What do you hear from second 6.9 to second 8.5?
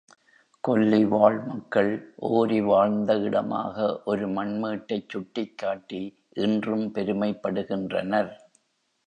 பெருமைப்படுகின்றனர்.